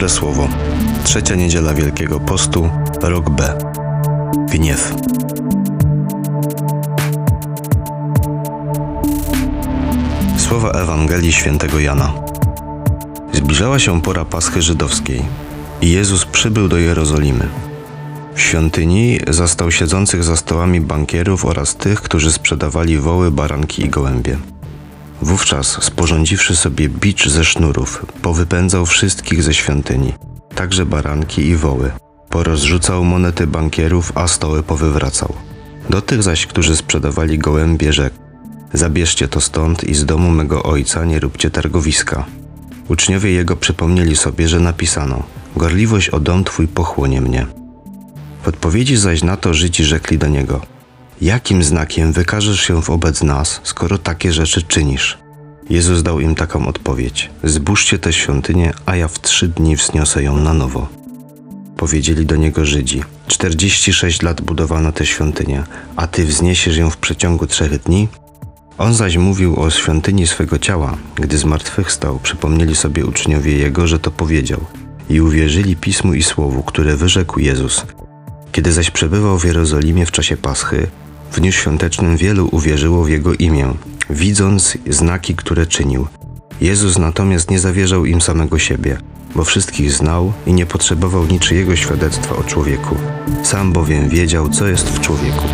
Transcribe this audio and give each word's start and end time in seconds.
Dobre 0.00 0.14
słowo. 0.14 0.48
Trzecia 1.04 1.34
niedziela 1.34 1.74
Wielkiego 1.74 2.20
Postu, 2.20 2.70
rok 3.02 3.30
B. 3.30 3.58
Gniew. 4.52 4.94
Słowa 10.36 10.70
Ewangelii 10.70 11.32
świętego 11.32 11.80
Jana. 11.80 12.12
Zbliżała 13.32 13.78
się 13.78 14.02
pora 14.02 14.24
Paschy 14.24 14.62
Żydowskiej 14.62 15.22
i 15.82 15.90
Jezus 15.90 16.24
przybył 16.24 16.68
do 16.68 16.78
Jerozolimy. 16.78 17.48
W 18.34 18.40
świątyni 18.40 19.18
zastał 19.28 19.70
siedzących 19.70 20.24
za 20.24 20.36
stołami 20.36 20.80
bankierów 20.80 21.44
oraz 21.44 21.76
tych, 21.76 22.02
którzy 22.02 22.32
sprzedawali 22.32 22.98
woły, 22.98 23.30
baranki 23.30 23.82
i 23.82 23.88
gołębie. 23.88 24.38
Wówczas, 25.22 25.82
sporządziwszy 25.84 26.56
sobie 26.56 26.88
bicz 26.88 27.28
ze 27.28 27.44
sznurów, 27.44 28.06
powypędzał 28.22 28.86
wszystkich 28.86 29.42
ze 29.42 29.54
świątyni, 29.54 30.12
także 30.54 30.86
baranki 30.86 31.46
i 31.46 31.56
woły. 31.56 31.90
Porozrzucał 32.28 33.04
monety 33.04 33.46
bankierów, 33.46 34.12
a 34.14 34.28
stoły 34.28 34.62
powywracał. 34.62 35.34
Do 35.90 36.02
tych 36.02 36.22
zaś, 36.22 36.46
którzy 36.46 36.76
sprzedawali 36.76 37.38
gołębie, 37.38 37.92
rzekł: 37.92 38.16
Zabierzcie 38.72 39.28
to 39.28 39.40
stąd 39.40 39.84
i 39.84 39.94
z 39.94 40.06
domu 40.06 40.30
mego 40.30 40.62
ojca 40.62 41.04
nie 41.04 41.20
róbcie 41.20 41.50
targowiska. 41.50 42.24
Uczniowie 42.88 43.30
jego 43.30 43.56
przypomnieli 43.56 44.16
sobie, 44.16 44.48
że 44.48 44.60
napisano: 44.60 45.22
Gorliwość 45.56 46.08
o 46.08 46.20
dom 46.20 46.44
twój 46.44 46.68
pochłonie 46.68 47.20
mnie. 47.20 47.46
W 48.42 48.48
odpowiedzi 48.48 48.96
zaś 48.96 49.22
na 49.22 49.36
to 49.36 49.54
Żydzi 49.54 49.84
rzekli 49.84 50.18
do 50.18 50.28
niego: 50.28 50.60
Jakim 51.20 51.64
znakiem 51.64 52.12
wykażesz 52.12 52.60
się 52.60 52.80
wobec 52.80 53.22
nas, 53.22 53.60
skoro 53.64 53.98
takie 53.98 54.32
rzeczy 54.32 54.62
czynisz? 54.62 55.18
Jezus 55.70 56.02
dał 56.02 56.20
im 56.20 56.34
taką 56.34 56.66
odpowiedź: 56.66 57.30
Zbóżcie 57.44 57.98
tę 57.98 58.12
świątynię, 58.12 58.72
a 58.86 58.96
ja 58.96 59.08
w 59.08 59.20
trzy 59.20 59.48
dni 59.48 59.76
wzniosę 59.76 60.22
ją 60.22 60.36
na 60.36 60.54
nowo. 60.54 60.88
Powiedzieli 61.76 62.26
do 62.26 62.36
niego 62.36 62.64
Żydzi: 62.64 63.02
46 63.26 64.22
lat 64.22 64.40
budowano 64.40 64.92
tę 64.92 65.06
świątynię, 65.06 65.64
a 65.96 66.06
ty 66.06 66.24
wzniesiesz 66.24 66.76
ją 66.76 66.90
w 66.90 66.96
przeciągu 66.96 67.46
trzech 67.46 67.82
dni? 67.82 68.08
On 68.78 68.94
zaś 68.94 69.16
mówił 69.16 69.60
o 69.60 69.70
świątyni 69.70 70.26
swego 70.26 70.58
ciała. 70.58 70.96
Gdy 71.14 71.38
zmartwychwstał, 71.38 72.18
przypomnieli 72.22 72.76
sobie 72.76 73.06
uczniowie 73.06 73.56
jego, 73.58 73.86
że 73.86 73.98
to 73.98 74.10
powiedział, 74.10 74.60
i 75.10 75.20
uwierzyli 75.20 75.76
pismu 75.76 76.14
i 76.14 76.22
słowu, 76.22 76.62
które 76.62 76.96
wyrzekł 76.96 77.40
Jezus. 77.40 77.86
Kiedy 78.52 78.72
zaś 78.72 78.90
przebywał 78.90 79.38
w 79.38 79.44
Jerozolimie 79.44 80.06
w 80.06 80.10
czasie 80.10 80.36
Paschy, 80.36 80.86
w 81.32 81.40
dniu 81.40 81.52
świątecznym 81.52 82.16
wielu 82.16 82.48
uwierzyło 82.52 83.04
w 83.04 83.10
jego 83.10 83.34
imię, 83.34 83.74
widząc 84.10 84.78
znaki, 84.90 85.34
które 85.34 85.66
czynił. 85.66 86.06
Jezus 86.60 86.98
natomiast 86.98 87.50
nie 87.50 87.58
zawierzał 87.58 88.04
im 88.06 88.20
samego 88.20 88.58
siebie, 88.58 88.98
bo 89.34 89.44
wszystkich 89.44 89.92
znał 89.92 90.32
i 90.46 90.52
nie 90.52 90.66
potrzebował 90.66 91.26
niczyjego 91.26 91.76
świadectwa 91.76 92.36
o 92.36 92.44
człowieku. 92.44 92.96
Sam 93.42 93.72
bowiem 93.72 94.08
wiedział, 94.08 94.48
co 94.48 94.66
jest 94.68 94.88
w 94.88 95.00
człowieku. 95.00 95.44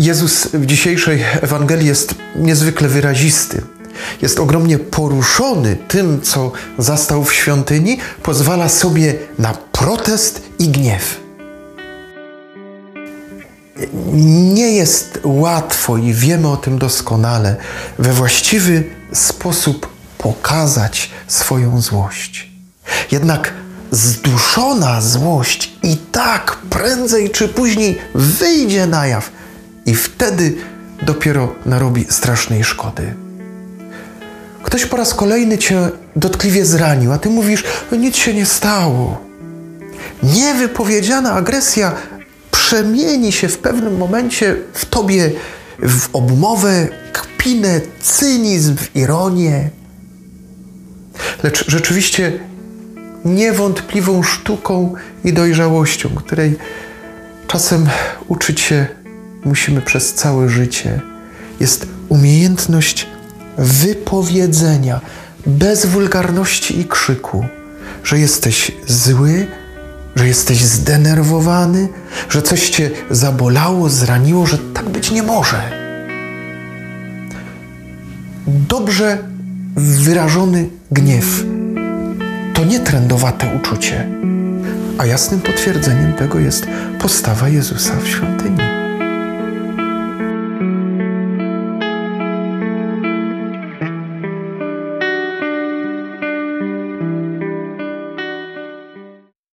Jezus 0.00 0.46
w 0.46 0.66
dzisiejszej 0.66 1.24
Ewangelii 1.40 1.86
jest 1.86 2.14
niezwykle 2.36 2.88
wyrazisty. 2.88 3.62
Jest 4.22 4.40
ogromnie 4.40 4.78
poruszony 4.78 5.76
tym, 5.88 6.20
co 6.22 6.52
zastał 6.78 7.24
w 7.24 7.34
świątyni, 7.34 7.98
pozwala 8.22 8.68
sobie 8.68 9.14
na 9.38 9.54
protest 9.72 10.42
i 10.58 10.68
gniew. 10.68 11.20
Nie 14.52 14.72
jest 14.72 15.18
łatwo 15.24 15.96
i 15.96 16.12
wiemy 16.12 16.48
o 16.48 16.56
tym 16.56 16.78
doskonale 16.78 17.56
we 17.98 18.12
właściwy 18.12 18.84
sposób 19.12 19.88
pokazać 20.18 21.10
swoją 21.26 21.80
złość. 21.80 22.50
Jednak 23.10 23.54
zduszona 23.90 25.00
złość 25.00 25.72
i 25.82 25.96
tak 25.96 26.58
prędzej 26.70 27.30
czy 27.30 27.48
później 27.48 27.98
wyjdzie 28.14 28.86
na 28.86 29.06
jaw 29.06 29.39
i 29.86 29.94
wtedy 29.94 30.54
dopiero 31.02 31.54
narobi 31.66 32.06
strasznej 32.08 32.64
szkody. 32.64 33.14
Ktoś 34.62 34.86
po 34.86 34.96
raz 34.96 35.14
kolejny 35.14 35.58
cię 35.58 35.90
dotkliwie 36.16 36.64
zranił, 36.64 37.12
a 37.12 37.18
ty 37.18 37.30
mówisz, 37.30 37.64
no 37.90 37.98
nic 37.98 38.16
się 38.16 38.34
nie 38.34 38.46
stało. 38.46 39.20
Niewypowiedziana 40.22 41.32
agresja 41.32 41.92
przemieni 42.50 43.32
się 43.32 43.48
w 43.48 43.58
pewnym 43.58 43.96
momencie 43.96 44.56
w 44.72 44.84
tobie 44.84 45.30
w 45.82 46.08
obmowę, 46.12 46.88
kpinę, 47.12 47.80
cynizm, 48.00 48.76
w 48.76 48.96
ironię. 48.96 49.70
Lecz 51.42 51.70
rzeczywiście 51.70 52.32
niewątpliwą 53.24 54.22
sztuką 54.22 54.94
i 55.24 55.32
dojrzałością, 55.32 56.08
której 56.08 56.58
czasem 57.46 57.86
uczyć 58.28 58.60
się 58.60 58.86
musimy 59.44 59.80
przez 59.80 60.14
całe 60.14 60.48
życie, 60.48 61.00
jest 61.60 61.86
umiejętność 62.08 63.06
wypowiedzenia 63.58 65.00
bez 65.46 65.86
wulgarności 65.86 66.80
i 66.80 66.84
krzyku, 66.84 67.44
że 68.04 68.18
jesteś 68.18 68.72
zły, 68.86 69.46
że 70.16 70.28
jesteś 70.28 70.64
zdenerwowany, 70.64 71.88
że 72.28 72.42
coś 72.42 72.70
cię 72.70 72.90
zabolało, 73.10 73.88
zraniło, 73.88 74.46
że 74.46 74.58
tak 74.58 74.88
być 74.88 75.10
nie 75.10 75.22
może. 75.22 75.80
Dobrze 78.46 79.18
wyrażony 79.76 80.68
gniew 80.90 81.44
to 82.54 82.64
nie 82.64 82.80
trendowate 82.80 83.56
uczucie, 83.56 84.08
a 84.98 85.06
jasnym 85.06 85.40
potwierdzeniem 85.40 86.12
tego 86.12 86.38
jest 86.38 86.66
postawa 86.98 87.48
Jezusa 87.48 87.92
w 88.02 88.08
świątyni. 88.08 88.79